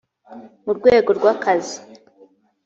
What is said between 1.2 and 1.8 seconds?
akazi.